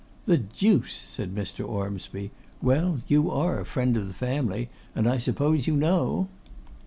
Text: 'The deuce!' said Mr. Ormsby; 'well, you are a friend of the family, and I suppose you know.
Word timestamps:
'The 0.25 0.39
deuce!' 0.39 0.95
said 0.95 1.35
Mr. 1.35 1.63
Ormsby; 1.63 2.31
'well, 2.59 3.01
you 3.07 3.29
are 3.29 3.59
a 3.59 3.65
friend 3.67 3.95
of 3.95 4.07
the 4.07 4.15
family, 4.15 4.67
and 4.95 5.07
I 5.07 5.19
suppose 5.19 5.67
you 5.67 5.77
know. 5.77 6.27